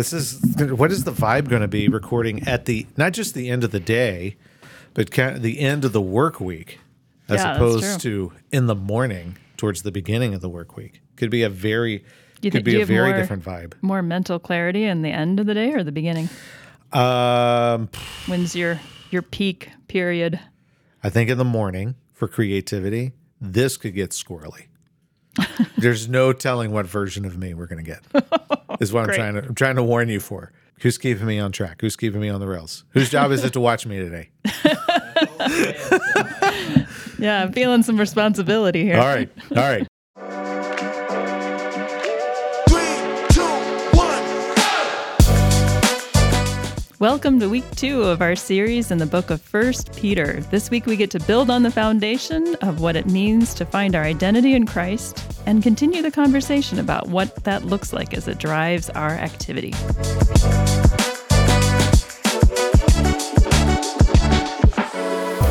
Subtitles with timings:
[0.00, 0.40] This is
[0.70, 3.70] what is the vibe going to be recording at the not just the end of
[3.70, 4.36] the day,
[4.94, 6.78] but kind of the end of the work week,
[7.28, 11.02] as Yeah, opposed to in the morning towards the beginning of the work week.
[11.16, 12.02] Could be a very
[12.40, 13.74] You could do be a very more- different vibe.
[13.82, 16.30] More mental clarity in the end of the day or the beginning?
[16.94, 17.90] Um,
[18.26, 18.80] When's your
[19.10, 20.40] your peak period?
[21.04, 24.64] I think in the morning for creativity, this could get squirrely.
[25.80, 28.00] There's no telling what version of me we're going to get.
[28.80, 29.16] Is what I'm Great.
[29.16, 30.52] trying to I'm trying to warn you for.
[30.80, 31.80] Who's keeping me on track?
[31.82, 32.84] Who's keeping me on the rails?
[32.90, 34.30] Whose job is it to watch me today?
[37.18, 38.98] Yeah, I'm feeling some responsibility here.
[38.98, 39.28] All right.
[39.50, 39.86] All right.
[47.00, 50.42] Welcome to week two of our series in the book of First Peter.
[50.50, 53.94] This week we get to build on the foundation of what it means to find
[53.94, 58.36] our identity in Christ and continue the conversation about what that looks like as it
[58.36, 59.72] drives our activity.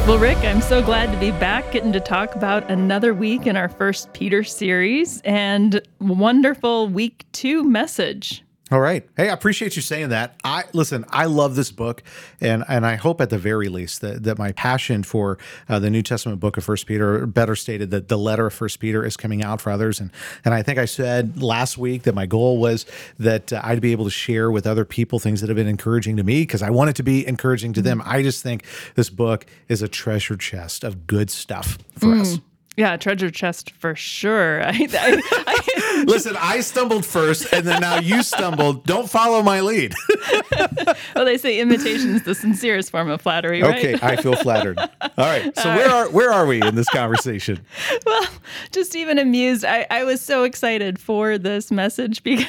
[0.05, 3.57] Well, Rick, I'm so glad to be back getting to talk about another week in
[3.57, 8.43] our First Peter series and wonderful week two message.
[8.71, 9.07] All right.
[9.17, 10.35] Hey, I appreciate you saying that.
[10.43, 11.03] I listen.
[11.09, 12.03] I love this book,
[12.39, 15.89] and and I hope at the very least that, that my passion for uh, the
[15.89, 19.17] New Testament book of First Peter, better stated, that the letter of First Peter is
[19.17, 19.99] coming out for others.
[19.99, 20.11] And
[20.45, 22.85] and I think I said last week that my goal was
[23.17, 26.17] that uh, I'd be able to share with other people things that have been encouraging
[26.17, 28.03] to me because I want it to be encouraging to them.
[28.05, 32.39] I just think this book is a treasure chest of good stuff for us.
[32.79, 34.63] Yeah, treasure chest for sure.
[34.65, 38.85] I, I, I, Listen, I stumbled first, and then now you stumbled.
[38.85, 39.93] Don't follow my lead.
[41.13, 43.77] well, they say imitation is the sincerest form of flattery, right?
[43.77, 44.79] Okay, I feel flattered.
[45.01, 45.53] All right.
[45.57, 47.59] So where are where are we in this conversation?
[48.05, 48.27] well,
[48.71, 49.65] just even amused.
[49.65, 52.47] I, I was so excited for this message because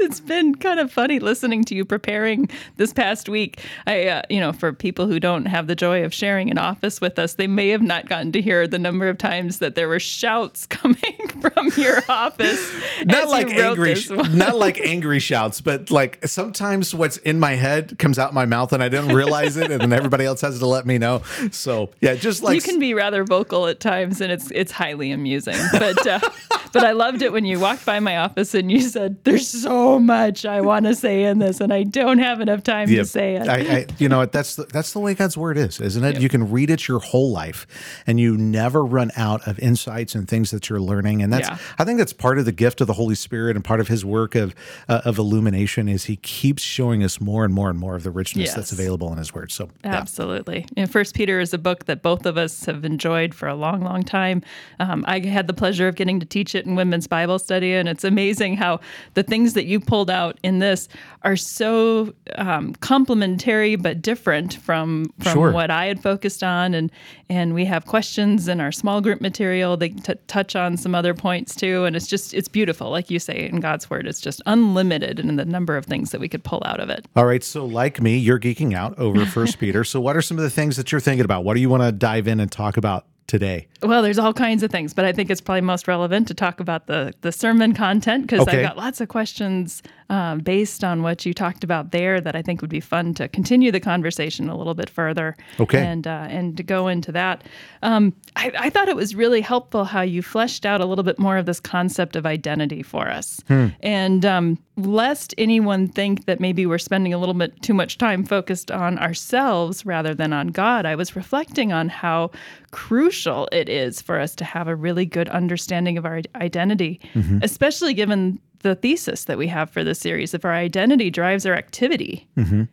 [0.00, 3.60] it's been kind of funny listening to you preparing this past week.
[3.86, 7.00] I, uh, you know, for people who don't have the joy of sharing an office
[7.00, 9.88] with us, they may have not gotten to hear the number of times that there
[9.88, 12.72] were shouts coming from your office.
[13.04, 14.36] Not like angry, this sh- one.
[14.36, 18.72] not like angry shouts, but like sometimes what's in my head comes out my mouth
[18.72, 21.22] and I didn't realize it, and then everybody else has to let me know.
[21.50, 25.12] So yeah, just like you can be rather vocal at times, and it's it's highly
[25.12, 25.47] amusing.
[25.72, 26.20] But uh,
[26.72, 29.98] but I loved it when you walked by my office and you said, "There's so
[29.98, 33.04] much I want to say in this, and I don't have enough time Yeah, to
[33.04, 36.04] say it." I, I, you know, that's the, that's the way God's word is, isn't
[36.04, 36.20] it?
[36.20, 37.66] You can read it your whole life,
[38.06, 41.22] and you never run out of insights and things that you're learning.
[41.22, 41.58] And that's, Yeah.
[41.78, 44.04] I think, that's part of the gift of the Holy Spirit and part of His
[44.04, 44.54] work of
[44.88, 48.10] uh, of illumination is He keeps showing us more and more and more of the
[48.10, 49.50] richness that's available in His Word.
[49.52, 49.94] So, yeah.
[49.94, 50.66] Absolutely.
[50.76, 53.80] And First Peter is a book that both of us have enjoyed for a long,
[53.80, 54.42] long time.
[54.80, 57.88] Um, I had the pleasure of getting to teach it in women's Bible study, and
[57.88, 58.80] it's amazing how
[59.14, 60.88] the things that you pulled out in this
[61.22, 65.52] are so um, complementary but different from from Sure.
[65.52, 66.74] what I had focused on.
[66.74, 66.90] And
[67.28, 69.76] and we have questions in our small group material.
[69.76, 73.20] They t- touch on some other points too, and it's just it's beautiful, like you
[73.20, 74.08] say in God's word.
[74.08, 77.06] It's just unlimited in the number of things that we could pull out of it.
[77.14, 77.44] All right.
[77.44, 79.84] So, like me, you're geeking out over First Peter.
[79.84, 81.44] So, what are some of the things that you're thinking about?
[81.44, 83.68] What do you want to dive in and talk about today?
[83.82, 86.58] Well, there's all kinds of things, but I think it's probably most relevant to talk
[86.58, 88.58] about the the sermon content because Okay.
[88.58, 92.42] I've got lots of questions um, based on what you talked about there that I
[92.42, 95.36] think would be fun to continue the conversation a little bit further.
[95.60, 95.84] Okay.
[95.84, 97.44] and uh, and to go into that,
[97.82, 101.18] um, I, I thought it was really helpful how you fleshed out a little bit
[101.18, 103.40] more of this concept of identity for us,
[103.80, 108.24] and um, lest anyone think that maybe we're spending a little bit too much time
[108.24, 110.86] focused on ourselves rather than on God.
[110.86, 112.30] I was reflecting on how
[112.70, 117.00] crucial it is for us to have a really good understanding of our identity,
[117.42, 120.34] especially given the thesis that we have for this series.
[120.34, 122.64] If our identity drives our activity, mm-hmm.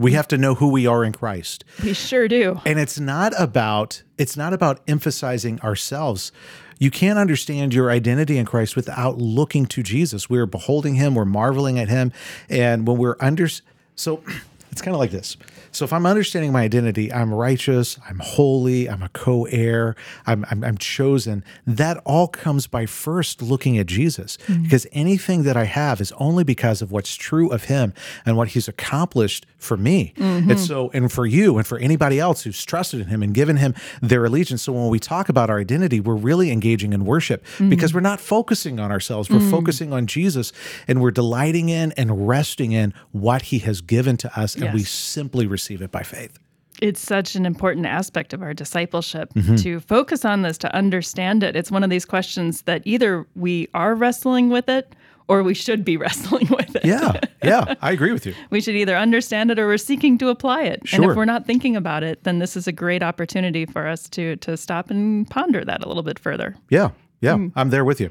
[0.00, 1.64] We have to know who we are in Christ.
[1.82, 2.60] we sure do.
[2.64, 6.30] and it's not about it's not about emphasizing ourselves
[6.78, 11.24] you can't understand your identity in christ without looking to jesus we're beholding him we're
[11.24, 12.12] marveling at him
[12.48, 13.48] and when we're under
[13.96, 14.22] so
[14.70, 15.36] it's kind of like this.
[15.72, 20.64] So if i'm understanding my identity i'm righteous i'm holy i'm a co-heir i'm, I'm,
[20.64, 24.38] I'm chosen that all comes by first looking at jesus.
[24.46, 24.64] Mm-hmm.
[24.64, 27.92] Because anything that i have is only because of what's true of him
[28.24, 30.12] and what he's accomplished for me.
[30.16, 30.50] Mm-hmm.
[30.50, 33.56] And so and for you and for anybody else who's trusted in him and given
[33.56, 34.62] him their allegiance.
[34.62, 37.68] So when we talk about our identity we're really engaging in worship mm-hmm.
[37.68, 39.30] because we're not focusing on ourselves.
[39.30, 39.50] We're mm.
[39.50, 40.52] focusing on jesus
[40.86, 44.82] and we're delighting in and resting in what he has given to us and we
[44.84, 46.38] simply receive it by faith
[46.80, 49.56] it's such an important aspect of our discipleship Mm-hmm.
[49.56, 51.56] to focus on this, to understand it.
[51.56, 54.94] It's one of these questions that either we are wrestling with it
[55.26, 56.84] or we should be wrestling with it.
[56.84, 58.34] Yeah, yeah, I agree with you.
[58.50, 60.78] We should either understand it or we're seeking to apply it.
[60.82, 61.10] And Sure.
[61.10, 64.36] if we're not thinking about it, then this is a great opportunity for us to
[64.36, 66.54] to stop and ponder that a little bit further.
[66.70, 66.90] Yeah,
[67.20, 67.48] yeah, Hmm.
[67.56, 68.10] I'm there with you.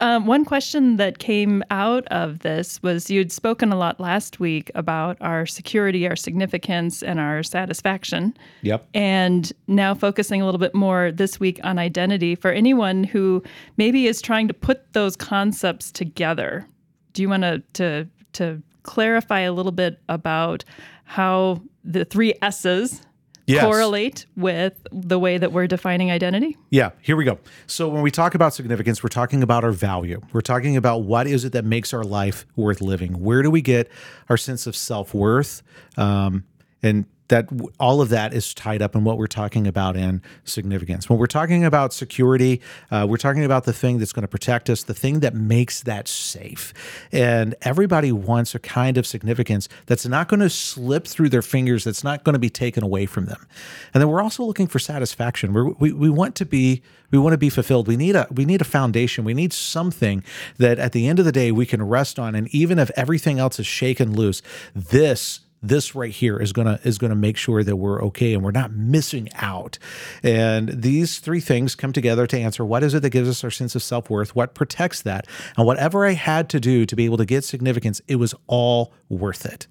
[0.00, 4.70] Um, one question that came out of this was you'd spoken a lot last week
[4.74, 8.36] about our security, our significance, and our satisfaction.
[8.62, 8.86] Yep.
[8.94, 13.42] And now focusing a little bit more this week on identity for anyone who
[13.76, 16.66] maybe is trying to put those concepts together.
[17.12, 20.64] Do you want to to to clarify a little bit about
[21.04, 23.05] how the three S's
[23.46, 23.64] Yes.
[23.64, 26.56] correlate with the way that we're defining identity?
[26.70, 27.38] Yeah, here we go.
[27.66, 30.20] So when we talk about significance, we're talking about our value.
[30.32, 33.20] We're talking about what is it that makes our life worth living.
[33.20, 33.88] Where do we get
[34.28, 35.62] our sense of self worth?
[35.96, 36.44] Um,
[36.82, 41.08] and that all of that is tied up in what we're talking about in significance.
[41.08, 44.70] When we're talking about security, uh, we're talking about the thing that's going to protect
[44.70, 46.72] us, the thing that makes that safe.
[47.12, 51.84] And everybody wants a kind of significance that's not going to slip through their fingers,
[51.84, 53.46] that's not going to be taken away from them.
[53.92, 55.52] And then we're also looking for satisfaction.
[55.52, 57.88] We're, we we want to be we want to be fulfilled.
[57.88, 59.24] We need a we need a foundation.
[59.24, 60.22] We need something
[60.58, 62.34] that at the end of the day we can rest on.
[62.34, 64.42] And even if everything else is shaken loose,
[64.74, 68.50] this this right here is gonna is gonna make sure that we're okay and we're
[68.50, 69.78] not missing out.
[70.22, 73.50] And these three things come together to answer what is it that gives us our
[73.50, 75.26] sense of self worth, what protects that,
[75.56, 78.92] and whatever I had to do to be able to get significance, it was all
[79.08, 79.66] worth it.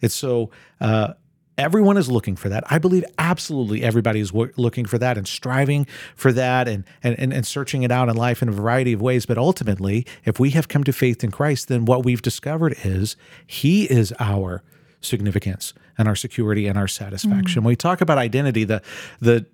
[0.00, 0.50] It's so.
[0.80, 1.14] Uh,
[1.58, 2.64] Everyone is looking for that.
[2.70, 7.18] I believe absolutely everybody is wo- looking for that and striving for that and, and,
[7.18, 9.24] and, and searching it out in life in a variety of ways.
[9.24, 13.16] But ultimately, if we have come to faith in Christ, then what we've discovered is
[13.46, 14.62] He is our
[15.06, 17.60] significance and our security and our satisfaction.
[17.60, 17.64] Mm-hmm.
[17.64, 18.82] When we talk about identity, the
[19.20, 19.46] the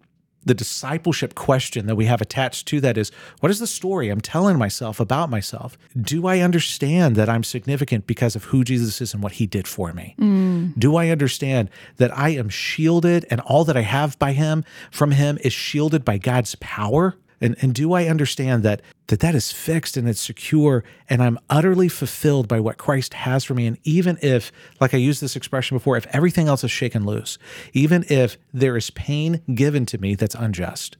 [0.45, 3.11] the discipleship question that we have attached to that is
[3.41, 5.79] what is the story I'm telling myself about myself?
[6.01, 9.69] Do I understand that I'm significant because of who Jesus is and what he did
[9.69, 10.15] for me?
[10.19, 10.79] Mm.
[10.79, 15.13] Do I understand that I am shielded and all that I have by him from
[15.13, 17.17] him is shielded by God's power?
[17.43, 21.41] And, and do I understand that, that that is fixed and it's secure and I'm
[21.51, 23.67] utterly fulfilled by what Christ has for me?
[23.67, 27.39] And even if, like I used this expression before, if everything else is shaken loose,
[27.73, 30.97] even if there is pain given to me that's unjust,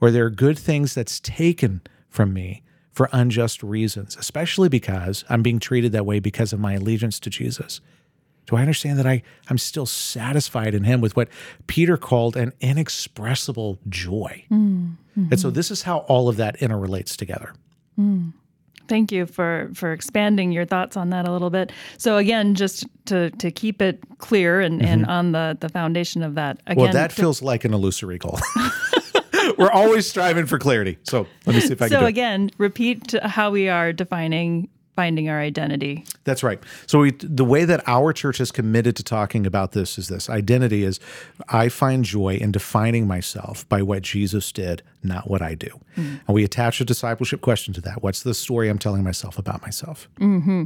[0.00, 1.80] or there are good things that's taken
[2.10, 6.74] from me for unjust reasons, especially because I'm being treated that way because of my
[6.74, 7.80] allegiance to Jesus.
[8.46, 11.28] Do I understand that I, I'm still satisfied in him with what
[11.66, 14.44] Peter called an inexpressible joy?
[14.50, 15.54] Mm, and so mm-hmm.
[15.54, 17.54] this is how all of that interrelates together.
[17.98, 18.32] Mm.
[18.86, 21.72] Thank you for for expanding your thoughts on that a little bit.
[21.96, 25.10] So again, just to to keep it clear and, and mm-hmm.
[25.10, 26.58] on the the foundation of that.
[26.66, 26.80] Again, Mm-hmm.
[26.80, 28.38] Well, that feels like an illusory goal.
[29.58, 30.98] We're always striving for clarity.
[31.04, 32.10] So let me see if I can so do it.
[32.10, 36.04] again, repeat how we are defining finding our identity.
[36.24, 36.60] That's right.
[36.86, 40.30] So we, the way that our church is committed to talking about this is this
[40.30, 41.00] identity is
[41.48, 45.68] I find joy in defining myself by what Jesus did, not what I do.
[45.96, 46.20] Mm.
[46.26, 48.02] And we attach a discipleship question to that.
[48.02, 50.08] What's the story I'm telling myself about myself?
[50.20, 50.64] Mm-hmm.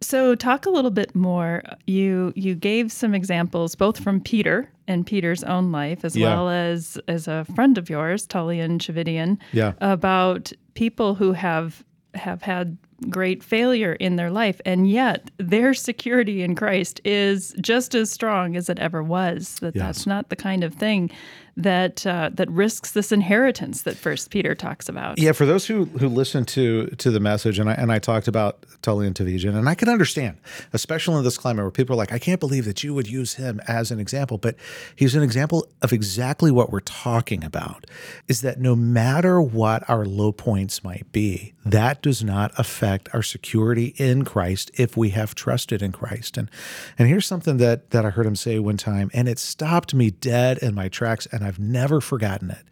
[0.00, 1.62] So talk a little bit more.
[1.86, 6.28] You you gave some examples both from Peter and Peter's own life, as Yeah.
[6.28, 9.72] well as as a friend of yours, Tullian Tchividjian, Yeah.
[9.80, 11.82] about people who have
[12.14, 12.76] have had
[13.10, 18.56] great failure in their life, and yet their security in Christ is just as strong
[18.56, 19.56] as it ever was.
[19.60, 19.84] That Yes.
[19.84, 21.10] that's not the kind of thing
[21.56, 25.18] that uh, that risks this inheritance that First Peter talks about.
[25.18, 28.28] Yeah, for those who who listen to to the message, and I and I talked
[28.28, 30.38] about Tullian Tchividjian, and I can understand,
[30.72, 33.34] especially in this climate where people are like, I can't believe that you would use
[33.34, 34.56] him as an example, but
[34.96, 37.86] he's an example of exactly what we're talking about.
[38.26, 43.22] Is that no matter what our low points might be, that does not affect our
[43.22, 46.36] security in Christ if we have trusted in Christ.
[46.36, 46.50] And
[46.98, 50.10] and here's something that that I heard him say one time, and it stopped me
[50.10, 52.64] dead in my tracks, and I've never forgotten it.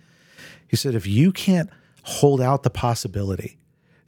[0.66, 1.70] He said, if you can't
[2.04, 3.58] hold out the possibility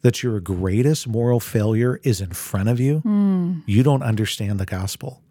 [0.00, 3.60] that your greatest moral failure is in front of you, hmm.
[3.66, 5.22] you don't understand the gospel.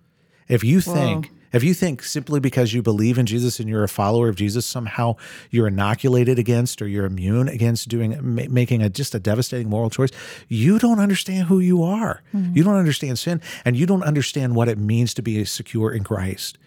[0.47, 3.89] If you think, if you think simply because you believe in Jesus and you're a
[3.89, 5.15] follower of Jesus, somehow
[5.51, 9.89] you're inoculated against or you're immune against doing ma- making a just a devastating moral
[9.89, 10.09] choice,
[10.47, 12.23] you don't understand who you are.
[12.31, 12.51] Hmm.
[12.55, 16.03] You don't understand sin, and you don't understand what it means to be secure in
[16.03, 16.57] Christ.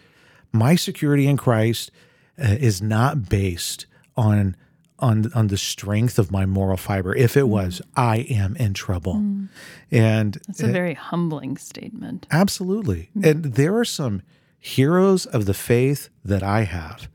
[0.53, 1.91] My security in Christ
[2.38, 4.57] Uh, is not based on
[4.99, 7.14] on on the strength of my moral fiber.
[7.14, 7.49] If it mm.
[7.49, 9.14] was, I am in trouble.
[9.14, 9.49] Mm.
[9.90, 12.26] And It's a uh, very humbling statement.
[12.31, 13.11] absolutely.
[13.16, 13.26] Mm.
[13.26, 14.23] And there are some
[14.59, 17.09] heroes of the faith that I have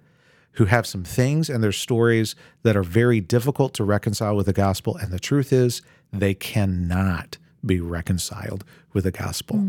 [0.53, 4.53] who have some things and their stories that are very difficult to reconcile with the
[4.53, 4.97] gospel.
[4.97, 8.63] And the truth is, they cannot be reconciled
[8.93, 9.63] with the gospel.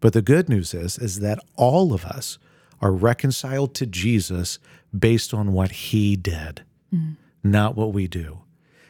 [0.00, 2.38] But the good news is is that all of us
[2.80, 4.58] are reconciled to Jesus
[4.96, 6.62] based on what he did,
[6.94, 7.16] mm.
[7.42, 8.38] not what we do.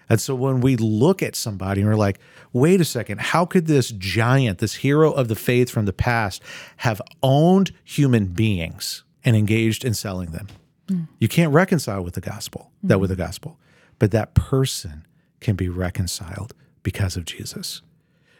[0.09, 2.19] And so when we look at somebody and we're like,
[2.53, 6.43] wait a second, how could this giant, this hero of the faith from the past,
[6.79, 10.49] have owned human beings and engaged in selling them?
[10.89, 11.09] Mm.
[11.19, 13.01] You can't reconcile with the gospel, that mm.
[13.01, 13.59] with the gospel.
[13.99, 15.07] But that person
[15.41, 17.81] can be reconciled because of Jesus.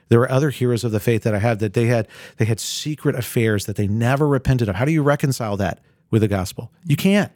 [0.09, 2.61] There are other heroes of the faith that I had that they had they had
[2.61, 4.75] secret affairs that they never repented of.
[4.75, 6.71] How do you reconcile that with the gospel?
[6.85, 7.33] You can't.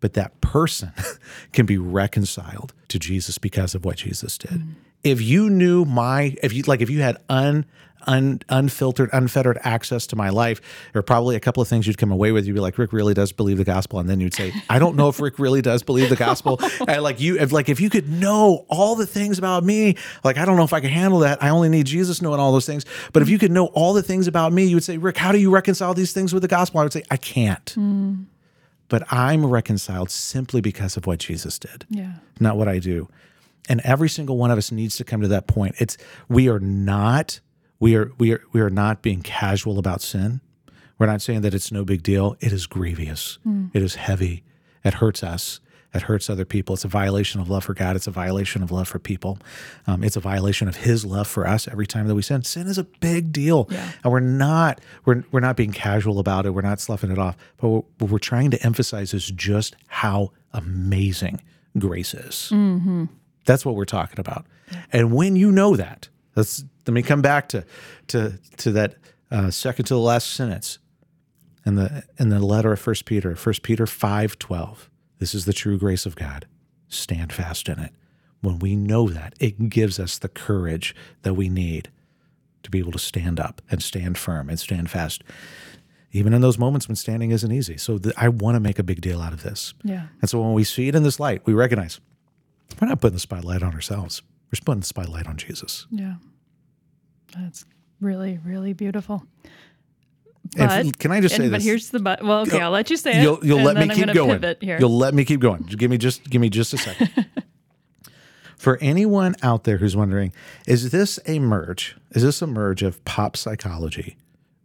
[0.00, 0.92] But that person
[1.52, 4.50] can be reconciled to Jesus because of what Jesus did.
[4.50, 4.74] Mm.
[5.04, 7.66] If you knew my if you like if you had un
[8.06, 10.60] Un, unfiltered, unfettered access to my life.
[10.92, 12.46] There are probably a couple of things you'd come away with.
[12.46, 14.96] You'd be like, Rick really does believe the gospel, and then you'd say, I don't
[14.96, 16.60] know if Rick really does believe the gospel.
[16.88, 20.38] and like you, if like if you could know all the things about me, like
[20.38, 21.42] I don't know if I can handle that.
[21.42, 22.86] I only need Jesus knowing all those things.
[23.12, 25.32] But if you could know all the things about me, you would say, Rick, how
[25.32, 26.80] do you reconcile these things with the gospel?
[26.80, 27.74] I would say, I can't.
[27.76, 28.26] Mm.
[28.88, 32.14] But I'm reconciled simply because of what Jesus did Yeah.
[32.40, 33.08] not what I do.
[33.68, 35.74] And every single one of us needs to come to that point.
[35.78, 37.40] It's we are not
[37.80, 40.40] we are we are we are not being casual about sin.
[40.98, 42.36] We're not saying that it's no big deal.
[42.40, 43.38] It is grievous.
[43.46, 43.70] Mm.
[43.74, 44.42] It is heavy.
[44.84, 45.60] It hurts us.
[45.94, 46.74] It hurts other people.
[46.74, 47.96] It's a violation of love for God.
[47.96, 49.38] It's a violation of love for people.
[49.86, 52.42] Um, it's a violation of His love for us every time that we sin.
[52.44, 53.90] Sin is a big deal, Yeah.
[54.04, 56.50] and we're not we're we're not being casual about it.
[56.50, 57.36] We're not sloughing it off.
[57.56, 61.40] But what we're trying to emphasize is just how amazing
[61.78, 62.52] grace is.
[63.46, 64.44] That's what we're talking about.
[64.92, 67.64] And when you know that, let's let me come back to
[68.08, 68.96] to to that
[69.30, 70.78] uh, second to the last sentence
[71.64, 74.90] in the in the letter of First Peter, First Peter five twelve.
[75.18, 76.46] This is the true grace of God.
[76.88, 77.92] Stand fast in it.
[78.40, 81.90] When we know that, it gives us the courage that we need
[82.62, 85.22] to be able to stand up and stand firm and stand fast,
[86.12, 87.76] even in those moments when standing isn't easy.
[87.76, 89.74] So th- I want to make a big deal out of this.
[89.82, 90.06] Yeah.
[90.20, 92.00] And so when we see it in this light, we recognize
[92.80, 94.22] we're not putting the spotlight on ourselves.
[94.46, 95.86] We're just putting the spotlight on Jesus.
[95.90, 96.14] Yeah.
[97.36, 97.64] That's
[98.00, 99.24] really, really beautiful.
[100.56, 102.22] But can I just and- say but here's the but.
[102.22, 103.22] Well, okay, I'll let you say it.
[103.22, 104.78] You'll, you'll and let me I'm keep here.
[104.78, 105.62] You'll let me keep going.
[105.62, 107.26] Give me just give me just a second.
[108.56, 110.32] For anyone out there who's wondering,
[110.66, 111.96] is this a merge?
[112.10, 114.16] Is this a merge of pop psychology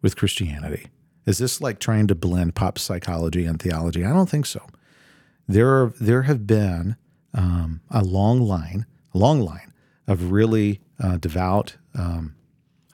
[0.01, 0.87] with Christianity?
[1.25, 4.03] Is this like trying to blend pop psychology and theology?
[4.03, 4.65] I don't think so.
[5.47, 6.95] There are there have been
[7.33, 9.73] um, a long line, a long line
[10.07, 12.35] of really uh, devout, um,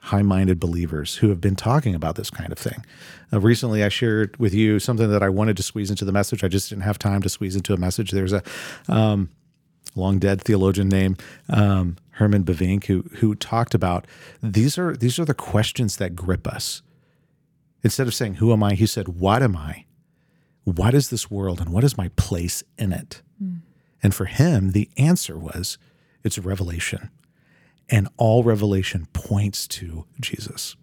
[0.00, 2.84] high-minded believers who have been talking about this kind of thing.
[3.32, 6.42] Uh, recently, I shared with you something that I wanted to squeeze into the message.
[6.42, 8.10] I just didn't have time to squeeze into a message.
[8.10, 8.42] There's a
[8.88, 9.30] um,
[9.94, 14.06] long dead theologian named um, Herman Bavinck who who talked about
[14.42, 16.82] these are these are the questions that grip us.
[17.82, 19.84] Instead of saying "Who am I?" he said, "What am I?
[20.64, 23.22] What is this world, and what is my place in it?"
[24.02, 25.78] And for him, the answer was,
[26.24, 27.10] "It's revelation."
[27.90, 30.76] And all revelation points to Jesus.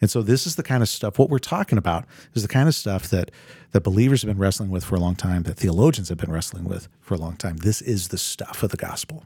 [0.00, 2.68] And so this is the kind of stuff what we're talking about is the kind
[2.68, 3.30] of stuff that
[3.72, 6.64] that believers have been wrestling with for a long time, that theologians have been wrestling
[6.64, 7.56] with for a long time.
[7.56, 9.24] This is the stuff of the gospel.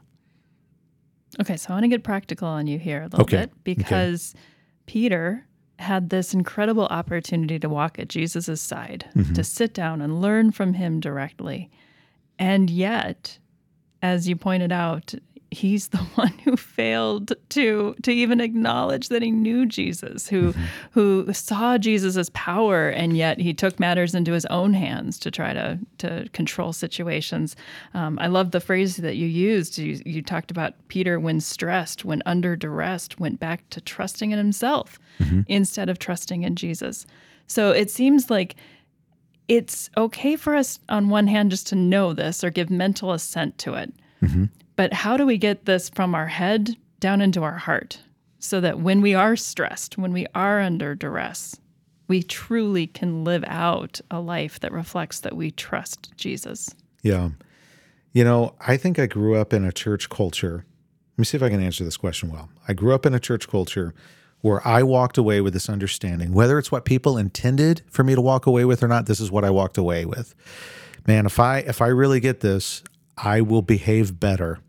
[1.39, 4.33] Okay, so I want to get practical on you here a little Okay, bit because
[4.87, 5.45] Peter
[5.77, 9.33] had this incredible opportunity to walk at Jesus' side, Mm-hmm.
[9.33, 11.69] to sit down and learn from him directly.
[12.39, 13.37] And yet,
[14.01, 15.13] as you pointed out,
[15.51, 20.63] he's the one who failed to to even acknowledge that he knew Jesus, who Mm-hmm.
[20.91, 25.53] who saw Jesus' power, and yet he took matters into his own hands to try
[25.53, 27.55] to to control situations.
[27.93, 29.77] Um, I love the phrase that you used.
[29.77, 34.37] You, you talked about Peter, when stressed, when under duress, went back to trusting in
[34.37, 34.99] himself
[35.47, 37.05] instead of trusting in Jesus.
[37.47, 38.55] So it seems like
[39.47, 43.57] it's okay for us on one hand just to know this or give mental assent
[43.59, 43.91] to it.
[44.79, 47.99] But how do we get this from our head down into our heart
[48.39, 51.59] so that when we are stressed, when we are under duress,
[52.07, 56.73] we truly can live out a life that reflects that we trust Jesus?
[57.03, 57.31] Yeah.
[58.13, 60.63] You know, I think I grew up in a church culture.
[61.11, 62.47] Let me see if I can answer this question well.
[62.65, 63.93] I grew up in a church culture
[64.39, 68.21] where I walked away with this understanding, whether it's what people intended for me to
[68.21, 70.33] walk away with or not, this is what I walked away with.
[71.05, 72.81] Man, if I if I really get this,
[73.17, 74.59] I will behave better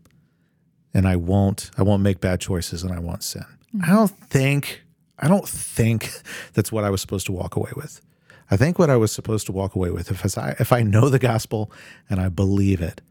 [0.93, 3.45] and I won't I won't make bad choices and I won't sin.
[3.75, 3.89] Mm-hmm.
[3.89, 4.83] I don't think
[5.19, 6.11] I don't think
[6.53, 8.01] that's what I was supposed to walk away with.
[8.49, 11.09] I think what I was supposed to walk away with if I if I know
[11.09, 11.71] the gospel
[12.09, 13.01] and I believe it,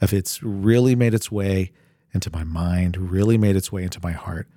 [0.00, 1.72] if it's really made its way
[2.12, 4.48] into my mind, really made its way into my heart,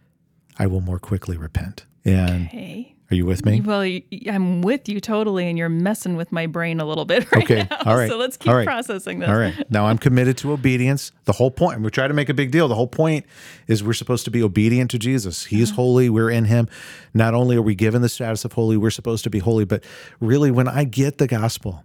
[0.58, 1.86] I will more quickly repent.
[2.04, 2.93] And Hey.
[3.14, 3.62] Are you with me?
[3.62, 3.82] Well,
[4.28, 7.68] I'm with you totally, and you're messing with my brain a little bit right Okay,
[7.70, 7.78] now.
[7.86, 9.30] all right, So let's keep right, processing this.
[9.30, 9.54] All right.
[9.72, 11.12] Now I'm committed to obedience.
[11.26, 12.68] The whole point, we try to make a big deal.
[12.68, 13.26] The whole point
[13.68, 15.46] is we're supposed to be obedient to Jesus.
[15.46, 15.76] He is uh-huh.
[15.76, 16.10] holy.
[16.10, 16.68] We're in him.
[17.14, 19.84] Not only are we given the status of holy, we're supposed to be holy, but
[20.20, 21.84] really when I get the gospel,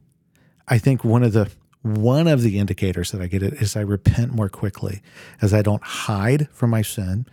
[0.66, 1.50] I think one of the
[1.82, 5.00] one of the indicators that I get it is I repent more quickly
[5.40, 7.26] as I don't hide from my sin.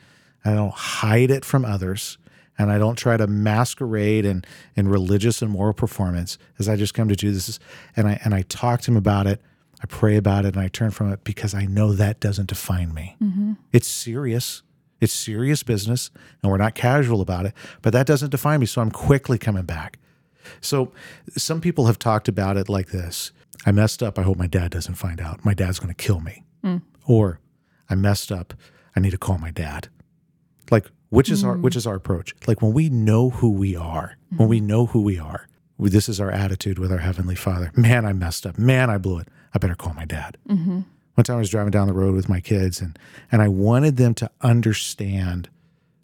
[0.44, 2.20] I don't hide it from others.
[2.58, 4.46] And I don't try to masquerade in,
[4.76, 7.60] in religious and moral performance as I just come to Jesus
[7.96, 9.42] and I and I talk to him about it.
[9.82, 12.94] I pray about it and I turn from it because I know that doesn't define
[12.94, 13.18] me.
[13.22, 13.54] Mm-hmm.
[13.74, 14.64] It's serious.
[15.02, 18.66] It's serious business and we're not casual about it, but that doesn't define me.
[18.66, 20.00] So I'm quickly coming back.
[20.62, 20.92] So
[21.36, 23.32] some people have talked about it like this
[23.66, 24.20] I messed up.
[24.20, 25.44] I hope my dad doesn't find out.
[25.44, 26.44] My dad's going to kill me.
[26.64, 26.82] Mm.
[27.06, 27.40] Or
[27.90, 28.54] I messed up.
[28.96, 29.90] I need to call my dad.
[30.72, 31.62] Like, which is our mm.
[31.62, 32.36] which is our approach?
[32.48, 34.66] Like when we know who we are, when we mm.
[34.66, 35.48] know who we are,
[35.80, 37.72] this is our attitude with our heavenly Father.
[37.76, 38.58] Man, I messed up.
[38.58, 39.28] Man, I blew it.
[39.54, 40.38] I better call my dad.
[40.48, 40.82] Mm-hmm.
[41.16, 42.98] One time I was driving down the road with my kids, and
[43.32, 45.50] and I wanted them to understand.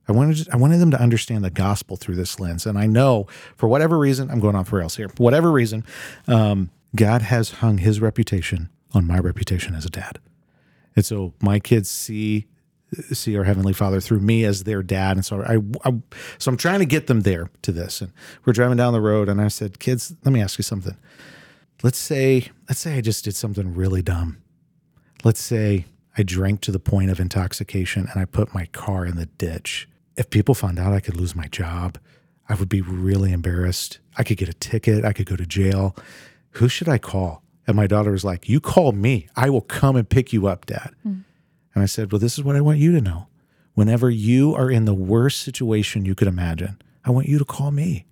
[0.07, 2.65] I wanted I wanted them to understand the gospel through this lens.
[2.65, 5.09] And I know for whatever reason, I'm going off rails here.
[5.09, 5.83] For whatever reason,
[6.27, 10.19] um, God has hung His reputation on my reputation as a dad,
[10.95, 12.47] and so my kids see
[13.11, 15.17] see our heavenly Father through me as their dad.
[15.17, 15.57] And so I,
[15.87, 15.93] I
[16.37, 18.01] so I'm trying to get them there to this.
[18.01, 18.11] And
[18.45, 20.97] we're driving down the road, and I said, "Kids, let me ask you something.
[21.83, 24.41] Let's say let's say I just did something really dumb."
[25.23, 25.85] let's say
[26.17, 29.87] I drank to the point of intoxication and I put my car in the ditch.
[30.17, 31.97] If people found out I could lose my job,
[32.49, 33.99] I would be really embarrassed.
[34.17, 35.95] I could get a ticket, I could go to jail.
[36.51, 37.43] Who should I call?
[37.65, 39.27] And my daughter was like, You call me.
[39.35, 40.93] I will come and pick you up, Dad.
[41.03, 41.19] Hmm.
[41.73, 43.27] And I said, Well, this is what I want you to know.
[43.73, 47.71] Whenever you are in the worst situation you could imagine, I want you to call
[47.71, 48.05] me.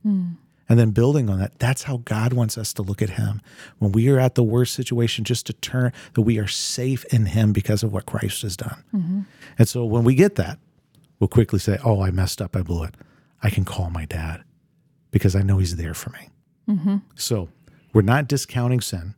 [0.70, 3.42] And then building on that, that's how God wants us to look at Him.
[3.80, 7.26] When we are at the worst situation, just to turn that we are safe in
[7.26, 8.84] Him because of what Christ has done.
[9.58, 10.60] And so when we get that,
[11.20, 12.56] we'll quickly say, Oh, I messed up.
[12.56, 12.94] I blew it.
[13.42, 14.44] I can call my dad
[15.12, 16.30] because I know He's there for me.
[16.70, 16.98] Mm-hmm.
[17.16, 17.50] So
[17.94, 19.16] we're not discounting sin.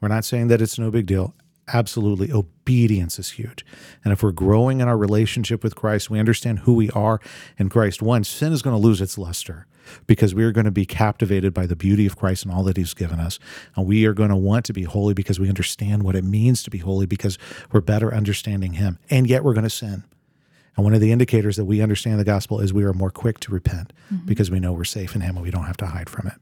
[0.00, 1.34] We're not saying that it's no big deal.
[1.72, 2.30] Absolutely.
[2.30, 3.64] Obedience is huge.
[4.04, 7.20] And if we're growing in our relationship with Christ, we understand who we are
[7.58, 8.00] in Christ.
[8.00, 9.66] One, sin is going to lose its luster
[10.06, 12.76] because we are going to be captivated by the beauty of Christ and all that
[12.76, 13.38] He's given us.
[13.74, 16.62] And we are going to want to be holy because we understand what it means
[16.64, 17.36] to be holy because
[17.72, 18.98] we're better understanding Him.
[19.10, 20.04] And yet we're going to sin.
[20.76, 23.40] And one of the indicators that we understand the gospel is we are more quick
[23.40, 24.26] to repent mm-hmm.
[24.26, 26.34] because we know we're safe in Him and we don't have to hide from it.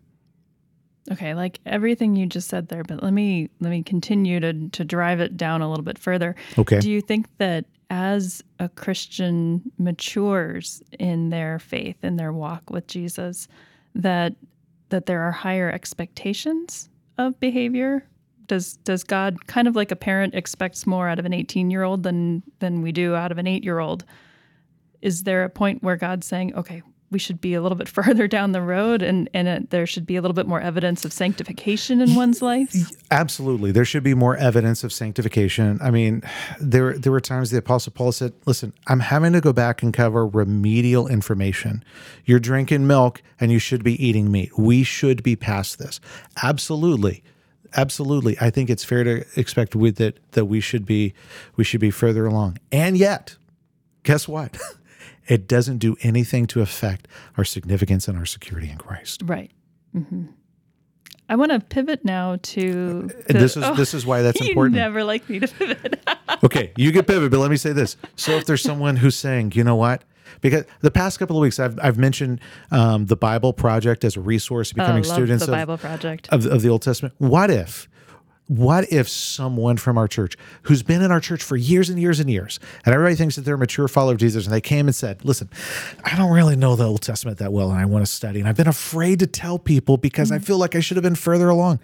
[1.13, 4.85] Okay, like everything you just said there, but let me let me continue to to
[4.85, 6.35] drive it down a little bit further.
[6.59, 6.81] Okay.
[6.81, 12.87] Do you think that as a Christian matures in their faith in their walk with
[12.87, 13.49] Jesus,
[13.95, 14.35] that
[14.89, 16.89] that there are higher expectations
[17.19, 18.07] of behavior?
[18.47, 21.83] Does does God kind of like a parent expects more out of an 18 year
[21.83, 24.05] old than than we do out of an eight year old?
[25.03, 26.83] Is there a point where God's saying, okay,
[27.15, 30.05] we should be a little bit further down the road and, and it, there should
[30.05, 32.75] be a little bit more evidence of sanctification in one's life?
[33.11, 33.73] Absolutely.
[33.73, 35.79] There should be more evidence of sanctification.
[35.81, 36.23] I mean,
[36.61, 39.95] there there were times the apostle Paul said, "Listen, I'm having to go back and
[39.95, 41.85] cover remedial information.
[42.25, 44.59] You're drinking milk and you should be eating meat.
[44.59, 46.01] We should be past this."
[46.43, 47.23] Absolutely.
[47.77, 48.37] Absolutely.
[48.41, 51.15] I think it's fair to expect with it that we should be
[51.57, 52.59] we should be further along.
[52.73, 53.37] And yet,
[54.03, 54.59] guess what?
[55.27, 57.09] It doesn't do anything to affect
[57.39, 59.23] our significance and our security in Christ.
[59.25, 59.51] Right.
[59.93, 60.27] hmm
[61.27, 63.11] I want to pivot now to.
[63.29, 64.75] The- this is oh, this is why that's you important.
[64.77, 66.07] never like me to pivot.
[66.45, 67.97] okay, you get pivot, but let me say this.
[68.17, 70.05] So if there's someone who's saying, you know what?
[70.43, 74.21] Because the past couple of weeks, I've, I've mentioned um, the Bible Project as a
[74.21, 76.29] resource, becoming love students the of, Bible Project.
[76.31, 77.15] of, of the Old Testament.
[77.19, 77.89] What if,
[78.47, 82.21] what if someone from our church who's been in our church for years and years
[82.21, 84.87] and years, and everybody thinks that they're a mature follower of Jesus, and they came
[84.87, 85.49] and said, listen,
[86.05, 88.49] I don't really know the Old Testament that well, and I want to study, and
[88.49, 90.45] I've been afraid to tell people because I mm.
[90.45, 91.81] feel like I should have been further along.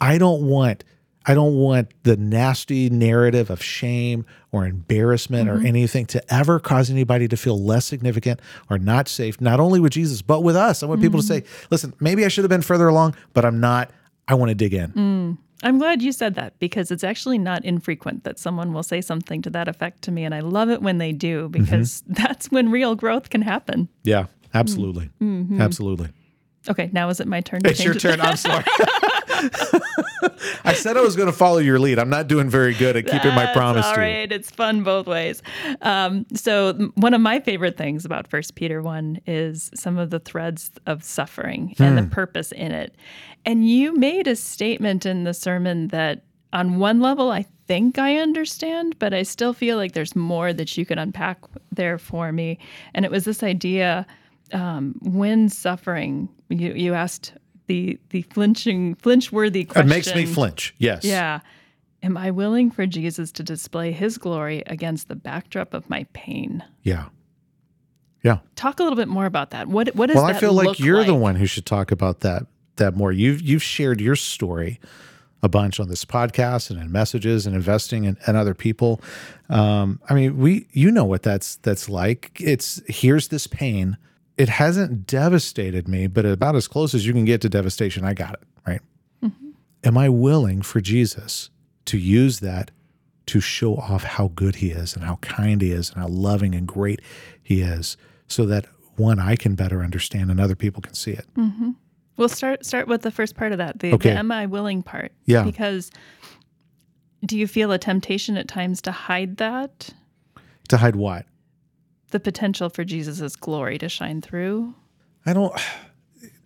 [0.00, 0.84] I don't want
[1.28, 5.66] I don't want the nasty narrative of shame or embarrassment or mm-hmm.
[5.66, 9.92] anything to ever cause anybody to feel less significant or not safe, not only with
[9.92, 10.84] Jesus, but with us.
[10.84, 11.44] I want people to mm-hmm.
[11.44, 13.90] say, listen, maybe I should have been further along, but I'm not.
[14.28, 14.92] I want to dig in.
[14.92, 15.38] Mm.
[15.62, 19.42] I'm glad you said that because it's actually not infrequent that someone will say something
[19.42, 20.24] to that effect to me.
[20.24, 21.62] And I love it when they do mm-hmm.
[21.62, 23.88] because that's when real growth can happen.
[24.04, 25.10] Yeah, absolutely.
[25.22, 25.60] Mm-hmm.
[25.60, 26.10] Absolutely.
[26.68, 27.60] Okay, now is it my turn?
[27.62, 28.00] To It's your it?
[28.00, 28.20] turn.
[28.20, 28.64] I'm sorry.
[30.64, 31.98] I said I was going to follow your lead.
[31.98, 34.26] I'm not doing very good at keeping my promise all to you.
[34.30, 35.42] It's fun both ways.
[35.82, 40.18] Um, so one of my favorite things about First Peter one is some of the
[40.18, 42.04] threads of suffering and Hmm.
[42.04, 42.94] the purpose in it.
[43.44, 48.16] And you made a statement in the sermon that, on one level, I think I
[48.16, 51.38] understand, but I still feel like there's more that you could unpack
[51.70, 52.58] there for me.
[52.94, 54.06] And it was this idea
[54.52, 56.28] um, when suffering.
[56.48, 57.32] You you asked
[57.66, 59.90] the the flinching flinch worthy question.
[59.90, 60.74] It makes me flinch.
[60.78, 61.04] Yes.
[61.04, 61.40] Yeah.
[62.02, 66.62] Am I willing for Jesus to display his glory against the backdrop of my pain?
[66.82, 67.06] Yeah.
[68.22, 68.38] Yeah.
[68.54, 69.68] Talk a little bit more about that.
[69.68, 72.20] What what does Well, that I feel like you're the one who should talk about
[72.20, 73.12] that that more.
[73.12, 74.80] You've you've shared your story
[75.42, 79.00] a bunch on this podcast and in messages and investing in, in other people.
[79.48, 82.32] Um, I mean, we you know what that's that's like.
[82.40, 83.96] It's here's this pain.
[84.36, 88.12] It hasn't devastated me, but about as close as you can get to devastation, I
[88.12, 88.80] got it, right?
[89.24, 89.50] Mm-hmm.
[89.84, 91.50] Am I willing for Jesus
[91.86, 92.70] to use that
[93.26, 96.54] to show off how good he is and how kind he is and how loving
[96.54, 97.00] and great
[97.42, 97.96] he is
[98.28, 101.26] so that one I can better understand and other people can see it.
[101.36, 101.70] Mm-hmm.
[102.16, 104.10] We'll start start with the first part of that, the, Okay.
[104.10, 105.12] the am I willing part.
[105.26, 105.42] Yeah.
[105.42, 105.90] Because
[107.24, 109.90] do you feel a temptation at times to hide that?
[110.68, 111.26] To hide what?
[112.10, 114.74] The potential for Jesus' glory to shine through?
[115.24, 115.52] I don't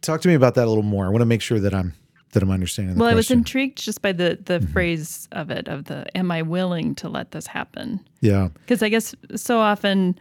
[0.01, 1.05] talk to me about that a little more.
[1.07, 1.93] I want to make sure that I'm
[2.33, 4.73] that I'm understanding the Well, I was intrigued just by the the Mm-hmm.
[4.73, 8.01] phrase of it, of the am I willing to let this happen?
[8.21, 8.49] yeah.
[8.61, 10.19] because I guess so often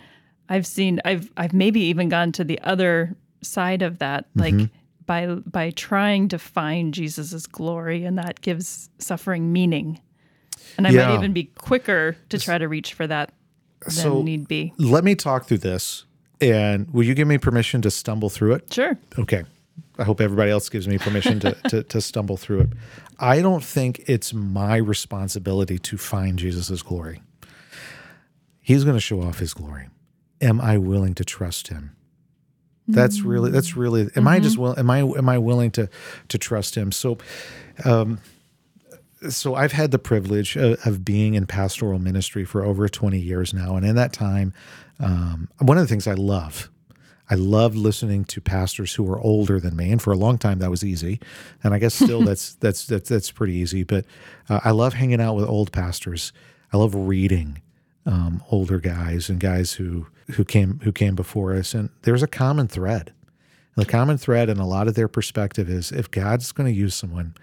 [0.50, 4.76] I've seen I've I've maybe even gone to the other side of that, like Mm-hmm.
[5.06, 10.02] by by trying to find Jesus's glory, and that gives suffering meaning.
[10.78, 11.08] And I Yeah.
[11.08, 13.32] might even be quicker to try to reach for that
[13.82, 14.74] than So- need be.
[14.78, 16.06] Let me talk through this
[16.42, 18.74] and will you give me permission to stumble through it?
[18.74, 18.98] Sure.
[19.18, 19.44] Okay.
[19.98, 22.70] I hope everybody else gives me permission to, to, to stumble through it.
[23.20, 27.22] I don't think it's my responsibility to find Jesus' glory.
[28.62, 29.90] He's going to show off his glory.
[30.42, 31.96] Am I willing to trust him?
[32.92, 35.90] That's really that's really am I just will am I am I willing to
[36.30, 36.92] to trust him?
[36.92, 37.20] So
[37.86, 38.20] um
[39.28, 43.54] so I've had the privilege of, of being in pastoral ministry for over 20 years
[43.54, 44.54] now and in that time
[45.00, 46.70] um, one of the things I love
[47.30, 50.60] I love listening to pastors who are older than me, and for a long time
[50.60, 51.20] that was easy,
[51.64, 53.84] and I guess still that's that's that's that's pretty easy.
[53.84, 54.06] But
[54.50, 56.34] uh, I love hanging out with old pastors.
[56.74, 57.62] I love reading
[58.06, 62.28] um, older guys and guys who who came who came before us, and there's a
[62.28, 63.14] common thread.
[63.76, 66.78] And the common thread in a lot of their perspective is if God's going to
[66.78, 67.36] use someone,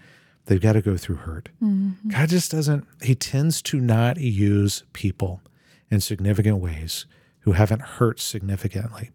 [0.47, 1.49] they've got to go through hurt.
[1.61, 2.09] Mm-hmm.
[2.09, 2.85] God just doesn't.
[3.01, 5.41] He tends to not use people
[5.89, 7.05] in significant ways
[7.41, 9.11] who haven't hurt significantly.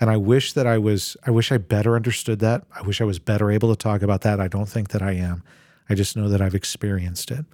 [0.00, 2.64] And I wish that I was, I wish I better understood that.
[2.74, 4.40] I wish I was better able to talk about that.
[4.40, 5.42] I don't think that I am.
[5.88, 7.44] I just know that I've experienced it.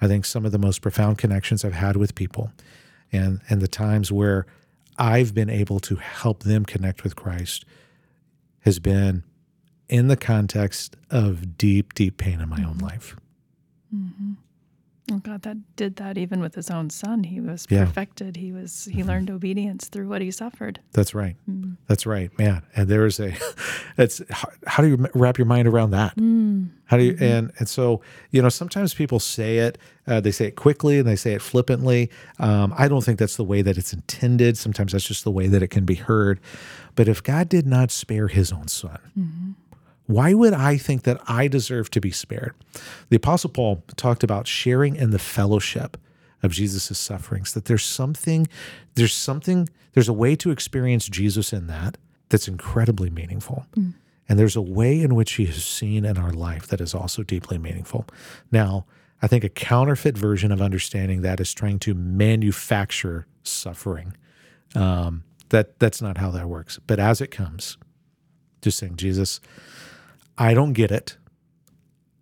[0.00, 2.52] I think some of the most profound connections I've had with people
[3.12, 4.46] and, and the times where
[4.98, 7.64] I've been able to help them connect with Christ
[8.60, 9.24] has been
[9.90, 12.86] in the context of deep, deep pain in my own mm-hmm.
[12.86, 13.16] life.
[15.12, 17.24] Oh God, that did that even with his own son.
[17.24, 17.84] He was Yeah.
[17.84, 18.36] perfected.
[18.36, 19.08] He was he mm-hmm.
[19.08, 20.78] learned obedience through what he suffered.
[20.92, 21.34] That's right.
[21.88, 22.62] That's right, man.
[22.76, 23.34] And there is a,
[23.98, 26.12] it's how, how do you wrap your mind around that?
[26.84, 30.46] How do you and and so you know sometimes people say it, uh, they say
[30.46, 32.08] it quickly and they say it flippantly.
[32.38, 34.56] Um, I don't think that's the way that it's intended.
[34.58, 36.38] Sometimes that's just the way that it can be heard.
[36.94, 38.98] But if God did not spare His own Son,
[40.10, 42.54] why would I think that I deserve to be spared?
[43.10, 45.96] The Apostle Paul talked about sharing in the fellowship
[46.42, 48.48] of Jesus' sufferings, that there's something,
[48.94, 51.96] there's something, there's a way to experience Jesus in that
[52.28, 53.66] that's incredibly meaningful.
[54.28, 57.22] And there's a way in which he is seen in our life that is also
[57.22, 58.06] deeply meaningful.
[58.50, 58.86] Now,
[59.22, 64.16] I think a counterfeit version of understanding that is trying to manufacture suffering.
[64.74, 66.78] Um, that that's not how that works.
[66.86, 67.76] But as it comes,
[68.62, 69.40] just saying, Jesus,
[70.40, 71.18] I don't get it,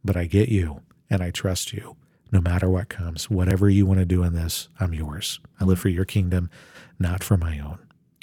[0.04, 1.96] but I get you and I trust you
[2.32, 3.30] no matter what comes.
[3.30, 5.38] Whatever you want to do in this, I'm yours.
[5.60, 6.50] I live for your kingdom,
[6.98, 7.78] not for my own.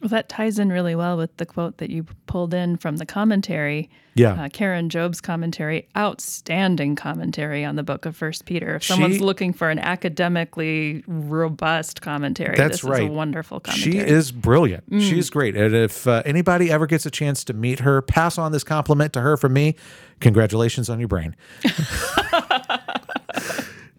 [0.06, 3.08] Well, that ties in really well with the quote that you pulled in from the
[3.08, 3.90] commentary.
[4.14, 4.44] Yeah.
[4.44, 8.76] uh, Karen Jobes' commentary, outstanding commentary on the book of First Peter.
[8.76, 13.02] If someone's She- looking for an academically robust commentary, That's this right.
[13.06, 13.94] is a wonderful commentary.
[13.94, 14.84] She is brilliant.
[14.92, 15.58] She's great.
[15.58, 19.12] And if uh, anybody ever gets a chance to meet her, pass on this compliment
[19.14, 19.76] to her from me.
[20.20, 21.36] Congratulations on your brain.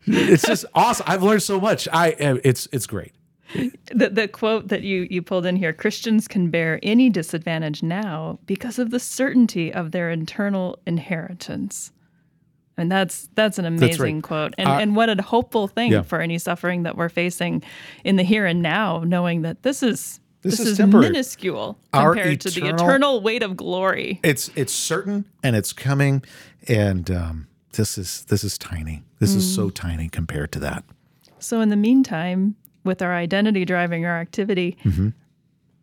[0.07, 1.05] it's just awesome.
[1.09, 1.89] I've learned so much.
[1.93, 2.11] I
[2.45, 3.13] it's it's great.
[3.95, 8.39] The, the quote that you, you pulled in here Christians can bear any disadvantage now
[8.47, 11.93] because of the certainty of their internal inheritance.
[12.77, 14.23] And that's that's an amazing right.
[14.23, 14.55] quote.
[14.59, 16.03] And Our- and what a hopeful thing Yeah.
[16.03, 17.63] for any suffering that we're facing
[18.05, 22.15] in the here and now, knowing that this is This this, is is, minuscule Our
[22.15, 24.21] compared to the eternal- eternal weight of glory.
[24.23, 26.23] It's it's certain and it's coming,
[26.69, 29.05] and um, this is this is tiny.
[29.21, 30.85] This is so tiny compared to that.
[31.39, 32.57] So in the meantime,
[32.87, 35.09] with our identity driving our activity, Mm-hmm.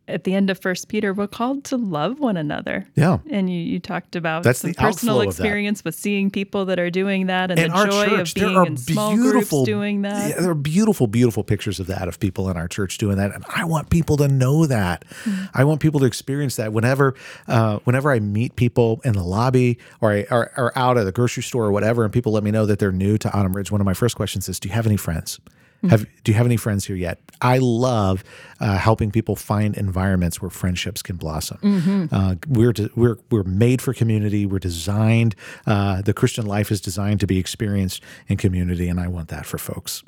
[0.06, 2.86] at the end of First Peter, we're called to love one another.
[2.96, 3.20] Yeah.
[3.30, 5.44] And you, you talked about That's some the personal outflow of that.
[5.44, 8.48] experience with seeing people that are doing that and in the joy church, of there
[8.48, 10.30] being are in small beautiful groups doing that.
[10.32, 13.34] Yeah, there are beautiful, beautiful pictures of that of people in our church doing that,
[13.34, 15.06] and I want people to know that.
[15.24, 15.46] Hmm.
[15.54, 16.74] I want people to experience that.
[16.74, 17.16] Whenever,
[17.48, 21.14] uh, whenever I meet people in the lobby or I or, or out at the
[21.14, 23.72] grocery store or whatever, and people let me know that they're new to Autumn Ridge,
[23.72, 25.40] one of my first questions is, "Do you have any friends?"
[25.84, 25.90] Hmm.
[25.90, 27.20] Have do you have any friends here yet?
[27.42, 28.24] I love
[28.62, 31.58] uh, helping people find environments where friendships can blossom.
[31.62, 32.06] Mm-hmm.
[32.16, 34.46] Uh, we're de- we're we're made for community.
[34.46, 35.36] We're designed.
[35.68, 39.46] Uh, the Christian life is designed to be experienced in community, and I want that
[39.46, 40.04] for folks.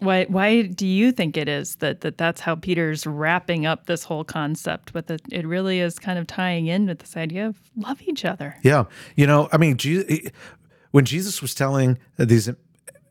[0.00, 4.04] Why why do you think it is that, that that's how Peter's wrapping up this
[4.04, 5.20] whole concept with it?
[5.30, 8.56] It really is kind of tying in with this idea of love each other.
[8.62, 8.84] Yeah,
[9.16, 10.30] you know, I mean, Je-
[10.92, 12.48] when Jesus was telling these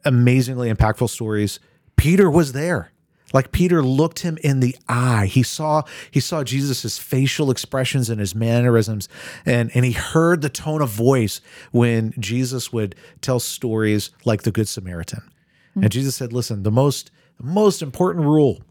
[0.08, 1.60] amazingly impactful stories,
[1.96, 2.92] Peter was there.
[3.34, 5.26] Like Peter looked him in the eye.
[5.26, 9.10] He saw he saw Jesus's facial expressions and his mannerisms,
[9.46, 11.42] and and he heard the tone of voice
[11.72, 15.30] when Jesus would tell stories like the Good Samaritan.
[15.76, 18.62] And Jesus said, "Listen, the most the most important rule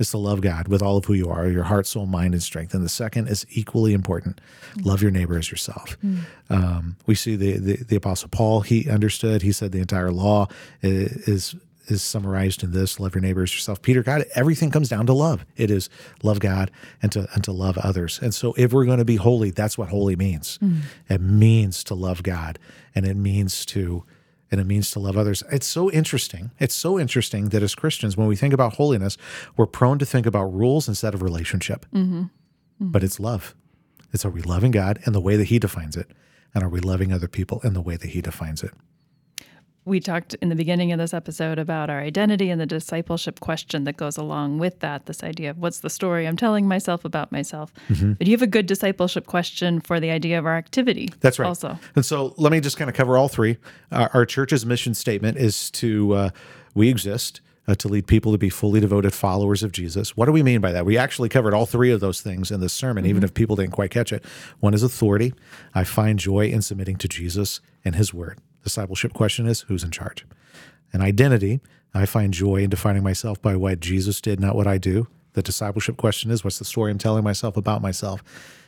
[0.00, 2.42] is to love God with all of who you are, your heart, soul, mind, and
[2.42, 2.74] strength.
[2.74, 4.40] And the second is equally important:
[4.74, 4.84] mm.
[4.84, 5.96] love your neighbor as yourself.
[6.04, 6.20] Mm.
[6.48, 8.62] Um, we see the, the the Apostle Paul.
[8.62, 9.42] He understood.
[9.42, 10.48] He said the entire law
[10.82, 11.54] is
[11.86, 13.82] is summarized in this: love your neighbor as yourself.
[13.82, 14.28] Peter got it.
[14.34, 15.44] Everything comes down to love.
[15.56, 15.90] It is
[16.22, 16.70] love God
[17.02, 18.18] and to and to love others.
[18.22, 20.58] And so, if we're going to be holy, that's what holy means.
[20.62, 20.80] Mm.
[21.08, 22.58] It means to love God,
[22.94, 24.04] and it means to
[24.50, 25.42] and it means to love others.
[25.50, 26.50] It's so interesting.
[26.58, 29.16] It's so interesting that as Christians, when we think about holiness,
[29.56, 31.86] we're prone to think about rules instead of relationship.
[31.94, 32.22] Mm-hmm.
[32.22, 32.90] Mm-hmm.
[32.90, 33.54] But it's love.
[34.12, 36.10] It's are we loving God in the way that He defines it?
[36.54, 38.72] And are we loving other people in the way that He defines it?
[39.90, 43.82] We talked in the beginning of this episode about our identity and the discipleship question
[43.84, 45.06] that goes along with that.
[45.06, 47.74] This idea of what's the story I'm telling myself about myself.
[47.88, 48.12] Mm-hmm.
[48.12, 51.08] But you have a good discipleship question for the idea of our activity.
[51.18, 51.48] That's right.
[51.48, 53.56] Also, And so let me just kind of cover all three.
[53.90, 56.30] Uh, our church's mission statement is to, uh,
[56.72, 60.16] we exist uh, to lead people to be fully devoted followers of Jesus.
[60.16, 60.86] What do we mean by that?
[60.86, 63.72] We actually covered all three of those things in this sermon, even if people didn't
[63.72, 64.24] quite catch it.
[64.60, 65.34] One is authority.
[65.74, 68.38] I find joy in submitting to Jesus and his word.
[68.62, 70.26] Discipleship question is who's in charge?
[70.92, 71.60] And identity,
[71.94, 75.08] I find joy in defining myself by what Jesus did, not what I do.
[75.32, 78.22] The discipleship question is what's the story I'm telling myself about myself?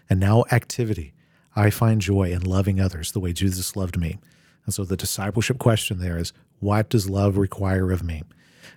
[0.09, 1.13] And now activity,
[1.55, 4.19] I find joy in loving others the way Jesus loved me.
[4.65, 8.23] And so the discipleship question there is what does love require of me?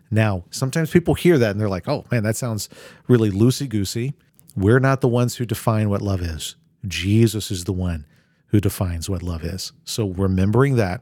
[0.09, 2.69] Now, sometimes people hear that and they're like, oh man, that sounds
[3.07, 4.13] really loosey goosey.
[4.55, 6.55] We're not the ones who define what love is.
[6.87, 8.05] Jesus is the one
[8.47, 9.71] who defines what love is.
[9.83, 11.01] So remembering that,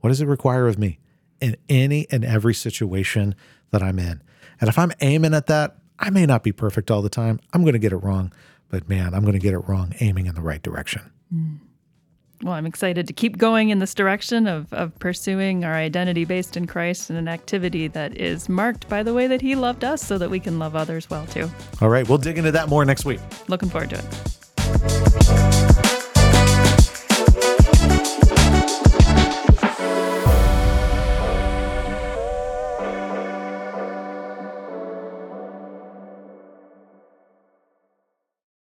[0.00, 0.98] what does it require of me
[1.40, 3.34] in any and every situation
[3.70, 4.22] that I'm in?
[4.60, 7.40] And if I'm aiming at that, I may not be perfect all the time.
[7.52, 8.32] I'm going to get it wrong,
[8.68, 11.02] but man, I'm going to get it wrong aiming in the right direction.
[11.34, 11.58] Mm.
[12.42, 16.56] well, I'm excited to keep going in this direction of, of pursuing our identity based
[16.56, 20.04] in Christ and an activity that is marked by the way that He loved us
[20.04, 21.50] so that we can love others well too.
[21.80, 23.20] All right, we'll dig into that more next week.
[23.48, 26.00] Looking forward to it.